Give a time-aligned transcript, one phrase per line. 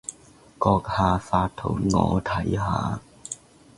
[0.57, 2.99] 閣下發圖我睇下